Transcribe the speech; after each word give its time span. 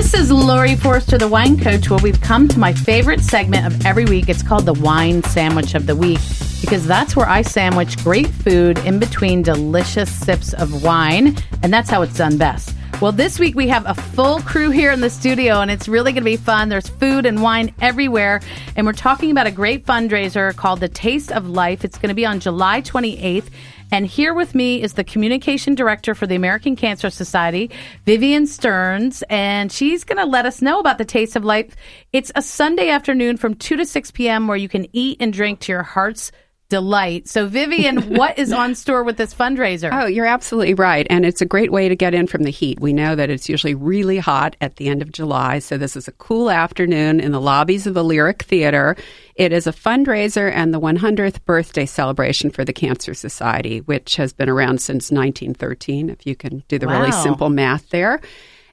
This 0.00 0.14
is 0.14 0.32
Laurie 0.32 0.76
Forster, 0.76 1.18
the 1.18 1.28
wine 1.28 1.60
coach, 1.60 1.90
where 1.90 1.98
we've 2.02 2.22
come 2.22 2.48
to 2.48 2.58
my 2.58 2.72
favorite 2.72 3.20
segment 3.20 3.66
of 3.66 3.84
every 3.84 4.06
week. 4.06 4.30
It's 4.30 4.42
called 4.42 4.64
the 4.64 4.72
wine 4.72 5.22
sandwich 5.24 5.74
of 5.74 5.86
the 5.86 5.94
week 5.94 6.18
because 6.62 6.86
that's 6.86 7.14
where 7.14 7.28
I 7.28 7.42
sandwich 7.42 8.02
great 8.02 8.28
food 8.28 8.78
in 8.78 8.98
between 8.98 9.42
delicious 9.42 10.10
sips 10.10 10.54
of 10.54 10.82
wine, 10.82 11.36
and 11.62 11.70
that's 11.70 11.90
how 11.90 12.00
it's 12.00 12.16
done 12.16 12.38
best. 12.38 12.74
Well, 13.02 13.12
this 13.12 13.38
week 13.38 13.54
we 13.54 13.68
have 13.68 13.84
a 13.86 13.94
full 13.94 14.40
crew 14.40 14.70
here 14.70 14.90
in 14.90 15.02
the 15.02 15.10
studio, 15.10 15.60
and 15.60 15.70
it's 15.70 15.86
really 15.86 16.12
going 16.12 16.22
to 16.22 16.30
be 16.30 16.38
fun. 16.38 16.70
There's 16.70 16.88
food 16.88 17.26
and 17.26 17.42
wine 17.42 17.74
everywhere, 17.82 18.40
and 18.76 18.86
we're 18.86 18.94
talking 18.94 19.30
about 19.30 19.46
a 19.46 19.50
great 19.50 19.84
fundraiser 19.84 20.56
called 20.56 20.80
The 20.80 20.88
Taste 20.88 21.30
of 21.30 21.46
Life. 21.46 21.84
It's 21.84 21.98
going 21.98 22.08
to 22.08 22.14
be 22.14 22.24
on 22.24 22.40
July 22.40 22.80
28th. 22.80 23.50
And 23.92 24.06
here 24.06 24.34
with 24.34 24.54
me 24.54 24.82
is 24.82 24.94
the 24.94 25.04
communication 25.04 25.74
director 25.74 26.14
for 26.14 26.26
the 26.26 26.36
American 26.36 26.76
Cancer 26.76 27.10
Society, 27.10 27.70
Vivian 28.06 28.46
Stearns, 28.46 29.22
and 29.28 29.72
she's 29.72 30.04
going 30.04 30.18
to 30.18 30.24
let 30.24 30.46
us 30.46 30.62
know 30.62 30.78
about 30.78 30.98
the 30.98 31.04
Taste 31.04 31.34
of 31.34 31.44
Life. 31.44 31.74
It's 32.12 32.30
a 32.34 32.42
Sunday 32.42 32.90
afternoon 32.90 33.36
from 33.36 33.54
2 33.54 33.76
to 33.76 33.84
6 33.84 34.10
p.m. 34.12 34.46
where 34.46 34.56
you 34.56 34.68
can 34.68 34.86
eat 34.92 35.16
and 35.20 35.32
drink 35.32 35.60
to 35.60 35.72
your 35.72 35.82
heart's 35.82 36.30
delight. 36.70 37.28
So, 37.28 37.46
Vivian, 37.46 38.14
what 38.16 38.38
is 38.38 38.50
on 38.52 38.74
store 38.74 39.04
with 39.04 39.18
this 39.18 39.34
fundraiser? 39.34 39.90
Oh, 39.92 40.06
you're 40.06 40.24
absolutely 40.24 40.72
right. 40.72 41.06
And 41.10 41.26
it's 41.26 41.42
a 41.42 41.46
great 41.46 41.70
way 41.70 41.90
to 41.90 41.96
get 41.96 42.14
in 42.14 42.26
from 42.26 42.44
the 42.44 42.50
heat. 42.50 42.80
We 42.80 42.94
know 42.94 43.14
that 43.14 43.28
it's 43.28 43.50
usually 43.50 43.74
really 43.74 44.16
hot 44.16 44.56
at 44.62 44.76
the 44.76 44.88
end 44.88 45.02
of 45.02 45.12
July. 45.12 45.58
So, 45.58 45.76
this 45.76 45.96
is 45.96 46.08
a 46.08 46.12
cool 46.12 46.50
afternoon 46.50 47.20
in 47.20 47.32
the 47.32 47.40
lobbies 47.40 47.86
of 47.86 47.92
the 47.92 48.04
Lyric 48.04 48.44
Theater. 48.44 48.96
It 49.34 49.52
is 49.52 49.66
a 49.66 49.72
fundraiser 49.72 50.50
and 50.50 50.72
the 50.72 50.80
100th 50.80 51.44
birthday 51.44 51.86
celebration 51.86 52.50
for 52.50 52.64
the 52.64 52.72
Cancer 52.72 53.12
Society, 53.12 53.80
which 53.80 54.16
has 54.16 54.32
been 54.32 54.48
around 54.48 54.80
since 54.80 55.10
1913, 55.10 56.08
if 56.08 56.26
you 56.26 56.34
can 56.34 56.62
do 56.68 56.78
the 56.78 56.86
wow. 56.86 57.00
really 57.00 57.12
simple 57.12 57.50
math 57.50 57.90
there. 57.90 58.20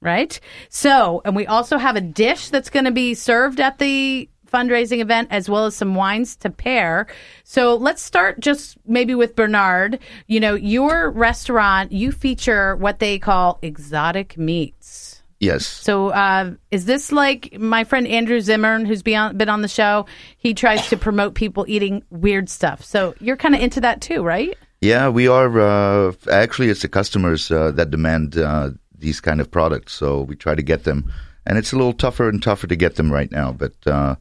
Right? 0.00 0.38
So, 0.68 1.22
and 1.24 1.34
we 1.34 1.46
also 1.46 1.78
have 1.78 1.96
a 1.96 2.00
dish 2.00 2.50
that's 2.50 2.70
going 2.70 2.84
to 2.84 2.92
be 2.92 3.14
served 3.14 3.60
at 3.60 3.78
the 3.78 4.28
fundraising 4.46 5.00
event 5.00 5.28
as 5.30 5.48
well 5.48 5.66
as 5.66 5.76
some 5.76 5.94
wines 5.94 6.36
to 6.36 6.50
pair. 6.50 7.06
So 7.44 7.74
let's 7.74 8.02
start 8.02 8.40
just 8.40 8.76
maybe 8.86 9.14
with 9.14 9.36
Bernard. 9.36 9.98
You 10.26 10.40
know, 10.40 10.54
your 10.54 11.10
restaurant, 11.10 11.92
you 11.92 12.12
feature 12.12 12.76
what 12.76 12.98
they 12.98 13.18
call 13.18 13.58
exotic 13.62 14.38
meats. 14.38 15.15
Yes. 15.38 15.66
So, 15.66 16.08
uh, 16.08 16.52
is 16.70 16.86
this 16.86 17.12
like 17.12 17.58
my 17.58 17.84
friend 17.84 18.06
Andrew 18.06 18.40
Zimmern, 18.40 18.86
who's 18.86 19.02
been 19.02 19.36
been 19.36 19.50
on 19.50 19.62
the 19.62 19.68
show? 19.68 20.06
He 20.38 20.54
tries 20.54 20.88
to 20.88 20.96
promote 20.96 21.34
people 21.34 21.66
eating 21.68 22.02
weird 22.10 22.48
stuff. 22.48 22.82
So, 22.82 23.14
you're 23.20 23.36
kind 23.36 23.54
of 23.54 23.60
into 23.60 23.80
that 23.82 24.00
too, 24.00 24.22
right? 24.22 24.56
Yeah, 24.80 25.08
we 25.10 25.28
are. 25.28 25.60
Uh, 25.60 26.12
actually, 26.30 26.70
it's 26.70 26.82
the 26.82 26.88
customers 26.88 27.50
uh, 27.50 27.70
that 27.72 27.90
demand 27.90 28.38
uh, 28.38 28.70
these 28.96 29.20
kind 29.20 29.40
of 29.40 29.50
products. 29.50 29.92
So, 29.92 30.22
we 30.22 30.36
try 30.36 30.54
to 30.54 30.62
get 30.62 30.84
them. 30.84 31.12
And 31.44 31.58
it's 31.58 31.72
a 31.72 31.76
little 31.76 31.92
tougher 31.92 32.28
and 32.28 32.42
tougher 32.42 32.66
to 32.66 32.76
get 32.76 32.96
them 32.96 33.12
right 33.12 33.30
now. 33.30 33.52
But 33.52 33.74
uh, 33.86 34.16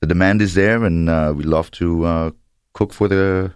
the 0.00 0.06
demand 0.06 0.42
is 0.42 0.54
there, 0.54 0.84
and 0.84 1.08
uh, 1.08 1.32
we 1.34 1.44
love 1.44 1.70
to 1.72 2.34
cook 2.74 2.92
for 2.92 3.08
the, 3.08 3.50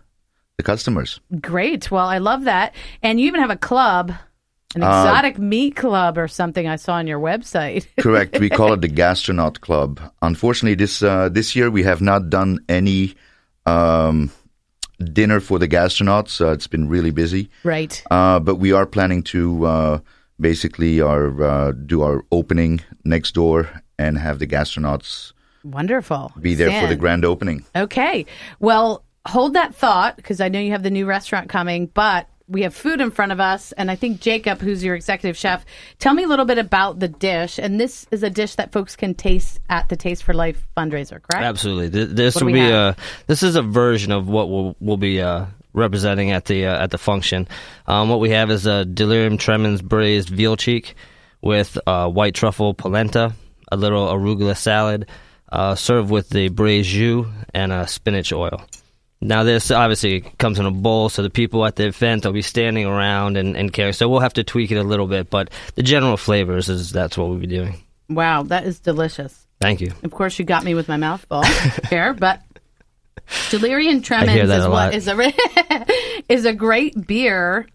the 0.57 0.63
customers. 0.63 1.21
Great. 1.41 1.91
Well, 1.91 2.07
I 2.07 2.19
love 2.19 2.45
that. 2.45 2.75
And 3.03 3.21
you 3.21 3.27
even 3.27 3.41
have 3.41 3.51
a 3.51 3.57
club 3.57 4.13
an 4.75 4.83
uh, 4.83 4.87
exotic 4.87 5.39
uh, 5.39 5.43
meat 5.43 5.77
club 5.77 6.19
or 6.19 6.29
something 6.29 6.67
I 6.67 6.77
saw 6.77 6.95
on 6.95 7.07
your 7.07 7.19
website. 7.19 7.87
correct. 8.01 8.39
We 8.39 8.49
call 8.49 8.73
it 8.73 8.81
the 8.81 8.89
Gastronaut 8.89 9.61
Club. 9.61 10.01
Unfortunately, 10.23 10.75
this 10.75 11.03
uh, 11.03 11.29
this 11.29 11.57
year 11.57 11.71
we 11.71 11.83
have 11.83 12.01
not 12.01 12.31
done 12.31 12.61
any 12.69 13.15
um, 13.67 14.31
dinner 15.13 15.41
for 15.41 15.59
the 15.59 15.69
gastronauts. 15.69 16.41
Uh, 16.41 16.53
it's 16.53 16.67
been 16.67 16.89
really 16.89 17.11
busy. 17.11 17.51
Right. 17.65 18.03
Uh, 18.11 18.39
but 18.41 18.57
we 18.57 18.73
are 18.73 18.87
planning 18.87 19.23
to 19.25 19.67
uh, 19.67 19.99
basically 20.39 21.01
our 21.01 21.73
do 21.73 22.03
our 22.03 22.25
opening 22.31 22.81
next 23.05 23.33
door 23.33 23.69
and 23.99 24.19
have 24.19 24.39
the 24.39 24.47
gastronauts. 24.47 25.33
Wonderful. 25.63 26.33
Be 26.41 26.55
there 26.55 26.71
Stand. 26.71 26.87
for 26.87 26.89
the 26.89 26.99
grand 26.99 27.25
opening. 27.25 27.65
Okay. 27.77 28.25
Well, 28.61 29.05
hold 29.27 29.55
that 29.55 29.75
thought 29.75 30.17
because 30.17 30.41
I 30.41 30.49
know 30.49 30.59
you 30.59 30.71
have 30.71 30.83
the 30.83 30.91
new 30.91 31.07
restaurant 31.07 31.49
coming, 31.49 31.87
but 31.87 32.29
we 32.51 32.63
have 32.63 32.75
food 32.75 33.01
in 33.01 33.13
front 33.13 33.31
of 33.31 33.39
us, 33.39 33.71
and 33.73 33.91
I 33.91 33.97
think 33.97 34.21
Jacob, 34.21 34.61
who's 34.61 34.83
your 34.83 34.97
executive 34.97 35.37
chef, 35.37 35.65
tell 36.01 36.13
me 36.13 36.25
a 36.25 36.27
little 36.27 36.45
bit 36.45 36.59
about 36.59 36.99
the 36.99 37.07
dish. 37.07 37.59
And 37.59 37.81
this 37.81 38.07
is 38.11 38.25
a 38.25 38.31
dish 38.31 38.57
that 38.57 38.73
folks 38.73 38.97
can 38.97 39.15
taste 39.15 39.61
at 39.71 39.89
the 39.89 39.97
Taste 39.97 40.25
for 40.25 40.35
Life 40.35 40.67
fundraiser, 40.77 41.23
correct? 41.23 41.45
Absolutely. 41.45 42.05
This 42.07 42.35
what 42.35 42.45
will 42.45 42.53
be 42.53 42.69
a 42.69 42.97
this 43.29 43.45
is 43.45 43.55
a 43.55 43.63
version 43.63 44.11
of 44.11 44.29
what 44.29 44.51
we'll, 44.51 44.77
we'll 44.81 44.97
be 44.97 45.23
uh, 45.23 45.47
representing 45.73 46.33
at 46.33 46.47
the 46.47 46.67
uh, 46.67 46.83
at 46.83 46.91
the 46.91 46.99
function. 46.99 47.47
Um, 47.87 48.09
what 48.09 48.19
we 48.19 48.31
have 48.31 48.51
is 48.51 48.67
a 48.67 48.85
delirium 48.85 49.39
tremens 49.39 49.81
braised 49.81 50.29
veal 50.29 50.57
cheek 50.57 50.97
with 51.41 51.79
uh, 51.87 52.09
white 52.09 52.35
truffle 52.35 52.75
polenta, 52.75 53.33
a 53.71 53.77
little 53.77 54.09
arugula 54.09 54.57
salad, 54.57 55.09
uh, 55.51 55.77
served 55.77 56.11
with 56.11 56.31
the 56.31 56.49
braised 56.49 56.89
jus 56.89 57.27
and 57.55 57.73
a 57.73 57.87
spinach 57.87 58.33
oil. 58.33 58.61
Now, 59.23 59.43
this 59.43 59.71
obviously 59.71 60.23
comes 60.23 60.59
in 60.59 60.65
a 60.65 60.71
bowl, 60.71 61.11
so 61.11 61.23
the 61.23 61.29
people 61.29 61.67
at 61.67 61.77
the 61.77 61.89
event 61.89 62.25
will 62.25 62.33
be 62.33 62.43
standing 62.43 62.87
around 62.87 63.37
and, 63.37 63.55
and 63.55 63.71
caring. 63.71 63.93
So 63.93 64.09
we'll 64.09 64.21
have 64.21 64.35
to 64.35 64.45
tweak 64.45 64.71
it 64.71 64.77
a 64.77 64.83
little 64.83 65.07
bit, 65.07 65.29
but 65.29 65.51
the 65.75 65.83
general 65.83 66.17
flavors 66.17 66.71
is 66.71 66.91
that's 66.91 67.19
what 67.19 67.29
we'll 67.29 67.39
be 67.39 67.47
doing. 67.47 67.83
Wow, 68.09 68.45
that 68.45 68.65
is 68.65 68.81
delicious. 68.81 69.47
Thank 69.61 69.83
you. 69.83 69.93
Of 70.03 70.11
course, 70.11 70.39
you 70.39 70.47
got 70.47 70.65
me 70.65 70.75
with 70.75 70.89
my 70.89 70.97
mouth 70.97 71.25
full 71.29 71.43
here, 71.91 72.15
but 72.15 72.41
Delirium 73.51 74.01
Tremens 74.03 74.51
is 74.51 74.67
what 74.67 74.95
is 74.95 75.07
a 75.07 76.23
is 76.33 76.47
a 76.47 76.55
great 76.55 77.07
beer. 77.07 77.67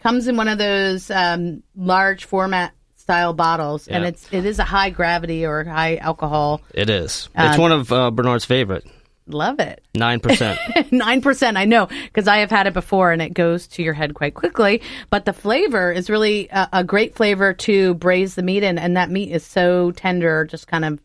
Comes 0.00 0.26
in 0.26 0.36
one 0.36 0.48
of 0.48 0.58
those 0.58 1.10
um, 1.10 1.62
large 1.76 2.24
format 2.24 2.72
style 2.96 3.32
bottles, 3.32 3.86
yeah. 3.86 3.96
and 3.96 4.06
it's 4.06 4.26
it 4.32 4.44
is 4.44 4.58
a 4.58 4.64
high 4.64 4.90
gravity 4.90 5.46
or 5.46 5.62
high 5.64 5.96
alcohol. 5.96 6.62
It 6.74 6.90
is. 6.90 7.28
It's 7.36 7.54
um, 7.56 7.60
one 7.60 7.72
of 7.72 7.92
uh, 7.92 8.10
Bernard's 8.10 8.44
favorite. 8.44 8.84
Love 9.32 9.60
it. 9.60 9.82
9%. 9.94 10.20
9%. 10.20 11.56
I 11.56 11.64
know 11.64 11.88
because 12.04 12.28
I 12.28 12.38
have 12.38 12.50
had 12.50 12.66
it 12.66 12.72
before 12.72 13.12
and 13.12 13.22
it 13.22 13.34
goes 13.34 13.66
to 13.68 13.82
your 13.82 13.94
head 13.94 14.14
quite 14.14 14.34
quickly. 14.34 14.82
But 15.10 15.24
the 15.24 15.32
flavor 15.32 15.92
is 15.92 16.10
really 16.10 16.48
a, 16.48 16.68
a, 16.72 16.84
great 16.84 17.14
flavor 17.14 17.52
to 17.54 17.94
braise 17.94 18.34
the 18.34 18.42
meat 18.42 18.62
in. 18.62 18.78
And 18.78 18.96
that 18.96 19.10
meat 19.10 19.32
is 19.32 19.44
so 19.44 19.92
tender, 19.92 20.44
just 20.44 20.66
kind 20.66 20.84
of, 20.84 21.00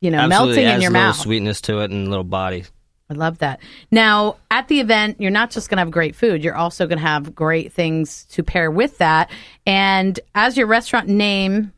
you 0.00 0.10
know, 0.10 0.18
Absolutely. 0.18 0.56
melting 0.56 0.74
in 0.74 0.80
your 0.82 0.90
mouth. 0.90 1.16
sweetness 1.16 1.60
to 1.62 1.80
it 1.80 1.90
and 1.90 2.06
a 2.06 2.10
little 2.10 2.24
body. 2.24 2.64
I 3.10 3.14
love 3.14 3.38
that. 3.38 3.58
Now, 3.90 4.36
at 4.52 4.68
the 4.68 4.78
event, 4.78 5.20
you're 5.20 5.32
not 5.32 5.50
just 5.50 5.68
going 5.68 5.78
to 5.78 5.80
have 5.80 5.90
great 5.90 6.14
food, 6.14 6.44
you're 6.44 6.54
also 6.54 6.86
going 6.86 6.98
to 6.98 7.04
have 7.04 7.34
great 7.34 7.72
things 7.72 8.24
to 8.26 8.44
pair 8.44 8.70
with 8.70 8.98
that. 8.98 9.30
And 9.66 10.18
as 10.34 10.56
your 10.56 10.68
restaurant 10.68 11.08
name 11.08 11.72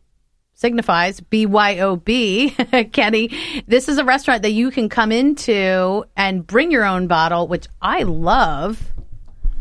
signifies 0.63 1.21
BYOB, 1.21 2.93
Kenny. 2.93 3.31
This 3.67 3.91
is 3.91 3.99
a 3.99 4.05
restaurant 4.05 4.43
that 4.43 4.53
you 4.53 4.71
can 4.71 4.89
come 4.89 5.13
into 5.13 6.05
and 6.17 6.47
bring 6.47 6.71
your 6.71 6.87
own 6.87 7.09
bottle, 7.09 7.47
which 7.49 7.67
I 7.83 8.05
love. 8.05 8.81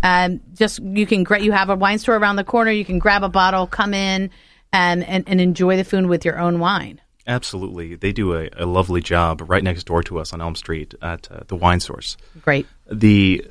And 0.01 0.39
just 0.53 0.79
you 0.81 1.05
can 1.05 1.25
you 1.41 1.51
have 1.51 1.69
a 1.69 1.75
wine 1.75 1.99
store 1.99 2.15
around 2.15 2.37
the 2.37 2.45
corner. 2.45 2.71
You 2.71 2.85
can 2.85 2.99
grab 2.99 3.23
a 3.23 3.29
bottle, 3.29 3.67
come 3.67 3.93
in, 3.93 4.29
and 4.71 5.03
and, 5.03 5.25
and 5.27 5.41
enjoy 5.41 5.75
the 5.75 5.83
food 5.83 6.05
with 6.05 6.23
your 6.23 6.39
own 6.39 6.59
wine. 6.59 7.01
Absolutely, 7.27 7.95
they 7.95 8.11
do 8.11 8.33
a, 8.33 8.49
a 8.55 8.65
lovely 8.65 9.01
job 9.01 9.43
right 9.47 9.63
next 9.63 9.83
door 9.83 10.01
to 10.03 10.19
us 10.19 10.33
on 10.33 10.41
Elm 10.41 10.55
Street 10.55 10.95
at 11.01 11.29
uh, 11.31 11.41
the 11.47 11.55
Wine 11.55 11.79
Source. 11.79 12.17
Great. 12.41 12.65
The 12.91 13.45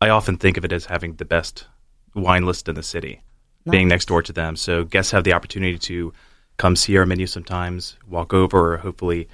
I 0.00 0.08
often 0.08 0.36
think 0.36 0.56
of 0.56 0.64
it 0.64 0.72
as 0.72 0.86
having 0.86 1.16
the 1.16 1.26
best 1.26 1.66
wine 2.14 2.46
list 2.46 2.68
in 2.68 2.74
the 2.74 2.82
city, 2.82 3.22
nice. 3.66 3.72
being 3.72 3.88
next 3.88 4.06
door 4.06 4.22
to 4.22 4.32
them. 4.32 4.56
So 4.56 4.84
guests 4.84 5.12
have 5.12 5.24
the 5.24 5.34
opportunity 5.34 5.78
to 5.78 6.12
come 6.60 6.76
see 6.76 6.98
our 6.98 7.06
menu 7.06 7.26
sometimes, 7.26 7.96
walk 8.06 8.34
over, 8.34 8.76
hopefully 8.76 9.28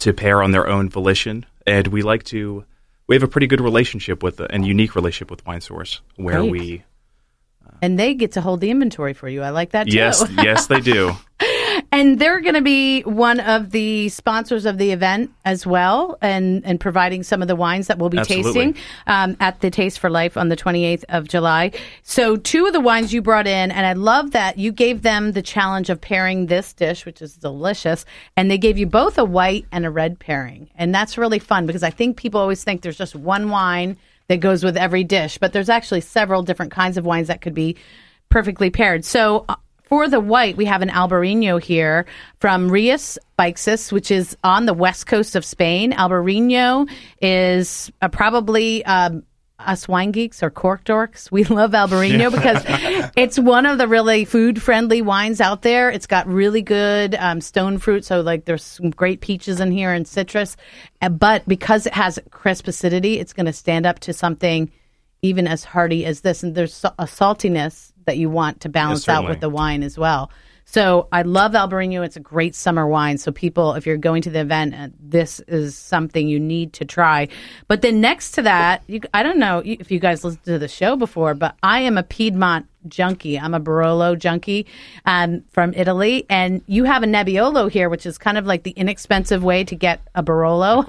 to 0.00 0.12
pair 0.12 0.42
on 0.42 0.50
their 0.50 0.68
own 0.68 0.90
volition. 0.90 1.46
And 1.66 1.86
we 1.88 2.02
like 2.02 2.24
to 2.24 2.62
we 3.06 3.16
have 3.16 3.22
a 3.22 3.28
pretty 3.28 3.46
good 3.46 3.62
relationship 3.62 4.22
with 4.22 4.38
and 4.38 4.66
unique 4.66 4.94
relationship 4.94 5.30
with 5.30 5.46
Wine 5.46 5.62
Source, 5.62 6.02
where 6.16 6.40
Great. 6.40 6.50
we 6.50 6.84
uh, 7.66 7.70
and 7.80 7.98
they 7.98 8.12
get 8.12 8.32
to 8.32 8.42
hold 8.42 8.60
the 8.60 8.70
inventory 8.70 9.14
for 9.14 9.30
you. 9.30 9.40
I 9.40 9.48
like 9.48 9.70
that 9.70 9.88
too. 9.88 9.96
Yes, 9.96 10.22
yes, 10.30 10.66
they 10.66 10.80
do. 10.80 11.14
and 11.98 12.20
they're 12.20 12.40
going 12.40 12.54
to 12.54 12.62
be 12.62 13.02
one 13.02 13.40
of 13.40 13.70
the 13.70 14.08
sponsors 14.08 14.66
of 14.66 14.78
the 14.78 14.92
event 14.92 15.32
as 15.44 15.66
well, 15.66 16.16
and 16.22 16.64
and 16.64 16.78
providing 16.78 17.24
some 17.24 17.42
of 17.42 17.48
the 17.48 17.56
wines 17.56 17.88
that 17.88 17.98
we'll 17.98 18.08
be 18.08 18.18
Absolutely. 18.18 18.52
tasting 18.52 18.82
um, 19.08 19.36
at 19.40 19.60
the 19.60 19.68
Taste 19.68 19.98
for 19.98 20.08
Life 20.08 20.36
on 20.36 20.48
the 20.48 20.56
28th 20.56 21.04
of 21.08 21.26
July. 21.26 21.72
So 22.04 22.36
two 22.36 22.66
of 22.66 22.72
the 22.72 22.80
wines 22.80 23.12
you 23.12 23.20
brought 23.20 23.48
in, 23.48 23.72
and 23.72 23.84
I 23.84 23.94
love 23.94 24.30
that 24.30 24.58
you 24.58 24.70
gave 24.70 25.02
them 25.02 25.32
the 25.32 25.42
challenge 25.42 25.90
of 25.90 26.00
pairing 26.00 26.46
this 26.46 26.72
dish, 26.72 27.04
which 27.04 27.20
is 27.20 27.34
delicious, 27.34 28.04
and 28.36 28.48
they 28.48 28.58
gave 28.58 28.78
you 28.78 28.86
both 28.86 29.18
a 29.18 29.24
white 29.24 29.66
and 29.72 29.84
a 29.84 29.90
red 29.90 30.20
pairing, 30.20 30.70
and 30.76 30.94
that's 30.94 31.18
really 31.18 31.40
fun 31.40 31.66
because 31.66 31.82
I 31.82 31.90
think 31.90 32.16
people 32.16 32.40
always 32.40 32.62
think 32.62 32.82
there's 32.82 32.96
just 32.96 33.16
one 33.16 33.50
wine 33.50 33.96
that 34.28 34.36
goes 34.36 34.62
with 34.62 34.76
every 34.76 35.02
dish, 35.02 35.38
but 35.38 35.52
there's 35.52 35.68
actually 35.68 36.02
several 36.02 36.44
different 36.44 36.70
kinds 36.70 36.96
of 36.96 37.04
wines 37.04 37.26
that 37.26 37.40
could 37.40 37.54
be 37.54 37.76
perfectly 38.28 38.70
paired. 38.70 39.04
So 39.04 39.46
uh, 39.48 39.56
for 39.88 40.08
the 40.08 40.20
white, 40.20 40.56
we 40.56 40.66
have 40.66 40.82
an 40.82 40.90
Albarino 40.90 41.60
here 41.60 42.06
from 42.40 42.70
Rias 42.70 43.18
Baixas, 43.38 43.90
which 43.90 44.10
is 44.10 44.36
on 44.44 44.66
the 44.66 44.74
west 44.74 45.06
coast 45.06 45.34
of 45.34 45.44
Spain. 45.44 45.92
Albarino 45.92 46.88
is 47.22 47.90
uh, 48.02 48.08
probably 48.08 48.84
um, 48.84 49.22
us 49.58 49.88
wine 49.88 50.12
geeks 50.12 50.42
or 50.42 50.50
cork 50.50 50.84
dorks. 50.84 51.30
We 51.30 51.44
love 51.44 51.72
Albarino 51.72 52.30
because 52.30 52.62
it's 53.16 53.38
one 53.38 53.66
of 53.66 53.78
the 53.78 53.88
really 53.88 54.24
food 54.24 54.60
friendly 54.60 55.02
wines 55.02 55.40
out 55.40 55.62
there. 55.62 55.90
It's 55.90 56.06
got 56.06 56.26
really 56.26 56.62
good 56.62 57.14
um, 57.14 57.40
stone 57.40 57.78
fruit, 57.78 58.04
so 58.04 58.20
like 58.20 58.44
there's 58.44 58.64
some 58.64 58.90
great 58.90 59.20
peaches 59.20 59.60
in 59.60 59.70
here 59.70 59.92
and 59.92 60.06
citrus. 60.06 60.56
Uh, 61.00 61.08
but 61.08 61.48
because 61.48 61.86
it 61.86 61.94
has 61.94 62.18
crisp 62.30 62.68
acidity, 62.68 63.18
it's 63.18 63.32
going 63.32 63.46
to 63.46 63.52
stand 63.52 63.86
up 63.86 64.00
to 64.00 64.12
something 64.12 64.70
even 65.22 65.48
as 65.48 65.64
hearty 65.64 66.04
as 66.04 66.20
this. 66.20 66.42
And 66.42 66.54
there's 66.54 66.84
a 66.84 67.04
saltiness 67.04 67.92
that 68.08 68.16
you 68.16 68.28
want 68.28 68.62
to 68.62 68.68
balance 68.68 69.06
yes, 69.06 69.16
out 69.16 69.28
with 69.28 69.40
the 69.40 69.48
wine 69.48 69.82
as 69.82 69.96
well. 69.96 70.30
So 70.70 71.08
I 71.10 71.22
love 71.22 71.52
Albarino. 71.52 72.04
It's 72.04 72.16
a 72.16 72.20
great 72.20 72.54
summer 72.54 72.86
wine. 72.86 73.16
So 73.16 73.32
people, 73.32 73.72
if 73.72 73.86
you're 73.86 73.96
going 73.96 74.20
to 74.22 74.30
the 74.30 74.40
event, 74.40 74.74
uh, 74.74 74.88
this 75.00 75.40
is 75.48 75.74
something 75.74 76.28
you 76.28 76.38
need 76.38 76.74
to 76.74 76.84
try. 76.84 77.28
But 77.68 77.80
then 77.80 78.02
next 78.02 78.32
to 78.32 78.42
that, 78.42 78.82
you, 78.86 79.00
I 79.14 79.22
don't 79.22 79.38
know 79.38 79.62
if 79.64 79.90
you 79.90 79.98
guys 79.98 80.24
listened 80.24 80.44
to 80.44 80.58
the 80.58 80.68
show 80.68 80.94
before, 80.94 81.32
but 81.32 81.56
I 81.62 81.80
am 81.80 81.96
a 81.96 82.02
Piedmont 82.02 82.66
junkie. 82.86 83.38
I'm 83.38 83.54
a 83.54 83.60
Barolo 83.60 84.18
junkie 84.18 84.66
um, 85.06 85.42
from 85.48 85.72
Italy, 85.72 86.26
and 86.28 86.62
you 86.66 86.84
have 86.84 87.02
a 87.02 87.06
Nebbiolo 87.06 87.70
here, 87.70 87.88
which 87.88 88.04
is 88.04 88.18
kind 88.18 88.36
of 88.36 88.44
like 88.44 88.64
the 88.64 88.72
inexpensive 88.72 89.42
way 89.42 89.64
to 89.64 89.74
get 89.74 90.02
a 90.14 90.22
Barolo, 90.22 90.84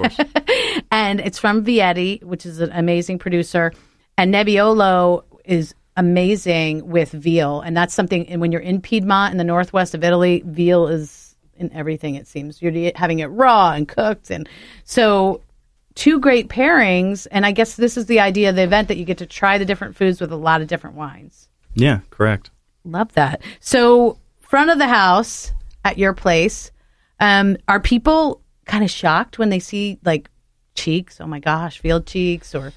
and 0.92 1.22
it's 1.22 1.40
from 1.40 1.64
Vietti, 1.64 2.22
which 2.24 2.46
is 2.46 2.60
an 2.60 2.72
amazing 2.74 3.18
producer. 3.18 3.72
And 4.18 4.34
Nebbiolo 4.34 5.24
is 5.46 5.74
amazing 6.00 6.88
with 6.88 7.12
veal, 7.12 7.60
and 7.60 7.76
that's 7.76 7.94
something. 7.94 8.28
And 8.30 8.40
when 8.40 8.54
you're 8.54 8.62
in 8.62 8.82
Piedmont 8.82 9.34
in 9.34 9.38
the 9.38 9.44
northwest 9.44 9.94
of 9.94 10.04
Italy, 10.04 10.42
veal 10.46 10.88
is 10.88 11.36
in 11.56 11.72
everything. 11.74 12.16
It 12.16 12.26
seems 12.26 12.62
you're 12.62 12.92
having 12.96 13.20
it 13.20 13.26
raw 13.26 13.74
and 13.74 13.86
cooked, 13.88 14.32
and 14.32 14.48
so 14.86 15.42
two 15.96 16.20
great 16.20 16.48
pairings. 16.48 17.28
And 17.30 17.46
I 17.46 17.52
guess 17.52 17.76
this 17.76 17.98
is 17.98 18.06
the 18.06 18.22
idea 18.22 18.50
of 18.50 18.56
the 18.56 18.64
event 18.64 18.88
that 18.88 18.96
you 18.98 19.04
get 19.04 19.18
to 19.18 19.26
try 19.26 19.58
the 19.58 19.66
different 19.66 19.98
foods 19.98 20.22
with 20.22 20.32
a 20.32 20.38
lot 20.38 20.62
of 20.62 20.68
different 20.68 20.96
wines. 20.96 21.50
Yeah, 21.76 22.00
correct. 22.10 22.50
Love 22.86 23.12
that. 23.14 23.42
So 23.60 24.18
front 24.40 24.72
of 24.72 24.78
the 24.78 24.88
house 24.88 25.52
at 25.84 25.98
your 25.98 26.14
place, 26.14 26.72
um, 27.20 27.58
are 27.68 27.82
people 27.82 28.42
kind 28.66 28.86
of 28.86 28.90
shocked 28.90 29.38
when 29.38 29.50
they 29.50 29.60
see 29.60 30.00
like 30.06 30.30
cheeks? 30.76 31.20
Oh 31.20 31.28
my 31.28 31.40
gosh, 31.40 31.82
veal 31.82 32.02
cheeks 32.02 32.56
or 32.56 32.72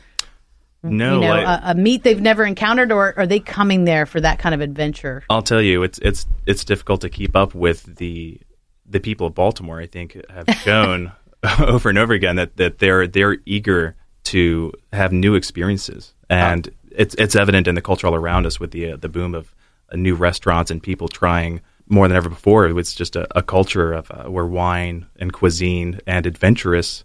no, 0.83 1.15
you 1.15 1.21
know, 1.21 1.35
a, 1.35 1.61
a, 1.67 1.75
meat 1.75 2.03
they've 2.03 2.21
never 2.21 2.45
encountered, 2.45 2.91
or 2.91 3.15
are 3.17 3.27
they 3.27 3.41
coming 3.41 3.85
there 3.85 4.05
for 4.05 4.21
that 4.21 4.39
kind 4.39 4.55
of 4.55 4.61
adventure? 4.61 5.23
I'll 5.31 5.43
tell 5.43 5.63
you, 5.63 5.83
it's 5.83 5.99
it's 6.01 6.27
it's 6.47 6.65
difficult 6.65 7.03
to 7.03 7.09
keep 7.09 7.37
up 7.37 7.55
with 7.55 7.97
the 7.97 8.41
the 8.87 9.01
people 9.01 9.27
of 9.27 9.35
Baltimore. 9.35 9.81
I 9.81 9.87
think 9.87 10.21
have 10.29 10.49
shown 10.63 11.13
over 11.61 11.89
and 11.89 11.99
over 11.99 12.13
again 12.13 12.37
that, 12.37 12.57
that 12.57 12.79
they're 12.79 13.07
they're 13.07 13.39
eager 13.47 13.97
to 14.25 14.73
have 14.93 15.13
new 15.13 15.35
experiences, 15.35 16.15
and 16.29 16.69
oh. 16.69 16.89
it's 16.91 17.15
it's 17.15 17.37
evident 17.37 17.69
in 17.69 17.75
the 17.75 17.83
culture 17.83 18.07
all 18.09 18.15
around 18.15 18.47
us 18.47 18.59
with 18.59 18.73
the 18.73 18.93
uh, 18.93 18.97
the 18.97 19.09
boom 19.09 19.35
of 19.35 19.55
uh, 19.93 19.97
new 19.97 20.15
restaurants 20.15 20.71
and 20.71 20.83
people 20.83 21.07
trying 21.07 21.61
more 21.89 22.09
than 22.09 22.17
ever 22.17 22.29
before. 22.29 22.67
It's 22.79 22.95
just 22.95 23.15
a, 23.15 23.27
a 23.37 23.43
culture 23.43 23.93
of 23.93 24.11
uh, 24.11 24.25
where 24.25 24.47
wine 24.47 25.07
and 25.19 25.33
cuisine 25.33 26.01
and 26.07 26.27
adventurous 26.27 27.05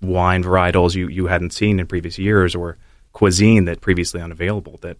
wine 0.00 0.42
varietals 0.42 0.94
you, 0.94 1.08
you 1.08 1.26
hadn't 1.26 1.52
seen 1.52 1.80
in 1.80 1.86
previous 1.86 2.18
years 2.18 2.54
or 2.54 2.78
cuisine 3.18 3.64
that 3.64 3.80
previously 3.80 4.20
unavailable. 4.20 4.78
That 4.82 4.96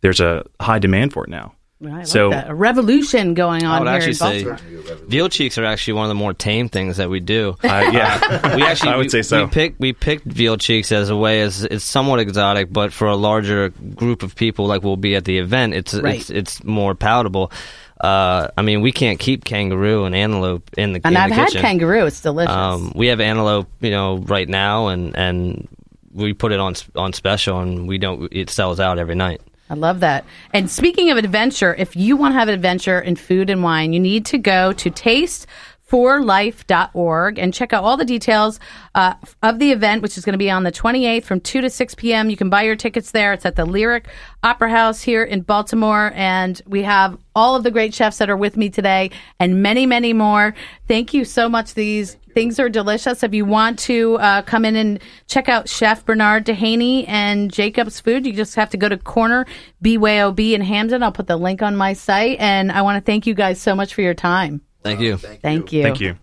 there's 0.00 0.18
a 0.18 0.44
high 0.60 0.80
demand 0.80 1.12
for 1.12 1.22
it 1.24 1.30
now. 1.30 1.54
Right, 1.82 2.06
so 2.06 2.28
like 2.28 2.46
a 2.46 2.54
revolution 2.54 3.32
going 3.32 3.64
on 3.64 3.88
I 3.88 3.94
would 3.94 4.02
here 4.02 4.10
actually 4.10 4.56
say 4.56 4.96
veal 5.06 5.30
cheeks 5.30 5.56
are 5.56 5.64
actually 5.64 5.94
one 5.94 6.04
of 6.04 6.08
the 6.08 6.14
more 6.14 6.34
tame 6.34 6.68
things 6.68 6.98
that 6.98 7.08
we 7.08 7.20
do. 7.20 7.56
Uh, 7.64 7.90
yeah, 7.90 8.54
we 8.56 8.62
actually 8.62 8.90
I 8.92 8.96
would 8.96 9.06
we, 9.06 9.08
say 9.08 9.22
so. 9.22 9.44
We 9.44 9.50
picked 9.50 9.80
we 9.80 9.92
picked 9.94 10.26
veal 10.26 10.58
cheeks 10.58 10.92
as 10.92 11.08
a 11.08 11.16
way 11.16 11.40
as 11.40 11.64
it's 11.64 11.84
somewhat 11.84 12.18
exotic, 12.18 12.70
but 12.70 12.92
for 12.92 13.06
a 13.06 13.16
larger 13.16 13.70
group 13.70 14.22
of 14.22 14.34
people 14.34 14.66
like 14.66 14.82
we'll 14.82 14.98
be 14.98 15.14
at 15.14 15.24
the 15.24 15.38
event, 15.38 15.72
it's 15.72 15.94
right. 15.94 16.16
it's 16.16 16.28
it's 16.28 16.64
more 16.64 16.94
palatable. 16.94 17.50
Uh, 17.98 18.48
I 18.58 18.62
mean, 18.62 18.80
we 18.80 18.92
can't 18.92 19.18
keep 19.18 19.44
kangaroo 19.44 20.04
and 20.04 20.14
antelope 20.14 20.68
in 20.76 20.92
the 20.94 21.00
and 21.04 21.14
in 21.14 21.16
I've 21.16 21.30
the 21.30 21.36
had 21.36 21.48
kitchen. 21.48 21.62
kangaroo; 21.62 22.04
it's 22.04 22.20
delicious. 22.20 22.54
Um, 22.54 22.92
we 22.94 23.06
have 23.06 23.20
antelope, 23.20 23.68
you 23.80 23.90
know, 23.90 24.18
right 24.18 24.48
now, 24.48 24.88
and 24.88 25.16
and 25.16 25.68
we 26.12 26.32
put 26.32 26.52
it 26.52 26.60
on 26.60 26.74
on 26.94 27.12
special, 27.12 27.60
and 27.60 27.88
we 27.88 27.98
don't. 27.98 28.32
It 28.32 28.50
sells 28.50 28.80
out 28.80 28.98
every 28.98 29.14
night. 29.14 29.40
I 29.68 29.74
love 29.74 30.00
that. 30.00 30.24
And 30.52 30.68
speaking 30.68 31.10
of 31.10 31.16
adventure, 31.16 31.74
if 31.76 31.94
you 31.94 32.16
want 32.16 32.34
to 32.34 32.38
have 32.38 32.48
an 32.48 32.54
adventure 32.54 32.98
in 32.98 33.14
food 33.14 33.50
and 33.50 33.62
wine, 33.62 33.92
you 33.92 34.00
need 34.00 34.26
to 34.26 34.38
go 34.38 34.72
to 34.72 34.90
Taste 34.90 35.46
forlife.org 35.90 37.38
and 37.38 37.52
check 37.52 37.72
out 37.72 37.82
all 37.82 37.96
the 37.96 38.04
details 38.04 38.60
uh, 38.94 39.14
of 39.42 39.58
the 39.58 39.72
event, 39.72 40.02
which 40.02 40.16
is 40.16 40.24
going 40.24 40.34
to 40.34 40.38
be 40.38 40.50
on 40.50 40.62
the 40.62 40.70
28th 40.70 41.24
from 41.24 41.40
2 41.40 41.60
to 41.62 41.68
6 41.68 41.94
p.m. 41.96 42.30
You 42.30 42.36
can 42.36 42.48
buy 42.48 42.62
your 42.62 42.76
tickets 42.76 43.10
there. 43.10 43.32
It's 43.32 43.44
at 43.44 43.56
the 43.56 43.64
Lyric 43.64 44.06
Opera 44.42 44.70
House 44.70 45.02
here 45.02 45.24
in 45.24 45.40
Baltimore. 45.40 46.12
And 46.14 46.60
we 46.66 46.84
have 46.84 47.18
all 47.34 47.56
of 47.56 47.64
the 47.64 47.70
great 47.72 47.92
chefs 47.92 48.18
that 48.18 48.30
are 48.30 48.36
with 48.36 48.56
me 48.56 48.70
today 48.70 49.10
and 49.40 49.62
many, 49.62 49.84
many 49.84 50.12
more. 50.12 50.54
Thank 50.86 51.12
you 51.12 51.24
so 51.24 51.48
much. 51.48 51.74
These 51.74 52.16
things 52.34 52.58
are 52.58 52.68
delicious. 52.68 53.22
If 53.22 53.34
you 53.34 53.44
want 53.44 53.78
to 53.80 54.16
uh, 54.18 54.42
come 54.42 54.64
in 54.64 54.76
and 54.76 55.00
check 55.26 55.48
out 55.48 55.68
Chef 55.68 56.04
Bernard 56.04 56.46
Dehaene 56.46 57.04
and 57.08 57.52
Jacob's 57.52 58.00
Food, 58.00 58.26
you 58.26 58.32
just 58.32 58.54
have 58.54 58.70
to 58.70 58.76
go 58.76 58.88
to 58.88 58.96
Corner 58.96 59.46
BYOB 59.82 60.52
in 60.52 60.60
Hampden. 60.60 61.02
I'll 61.02 61.12
put 61.12 61.26
the 61.26 61.36
link 61.36 61.62
on 61.62 61.76
my 61.76 61.92
site. 61.92 62.38
And 62.40 62.70
I 62.72 62.82
want 62.82 62.96
to 62.96 63.10
thank 63.10 63.26
you 63.26 63.34
guys 63.34 63.60
so 63.60 63.74
much 63.74 63.94
for 63.94 64.02
your 64.02 64.14
time. 64.14 64.60
Thank 64.82 65.00
you. 65.00 65.16
thank, 65.16 65.72
you. 65.72 65.82
Thank 65.82 66.00
you. 66.00 66.16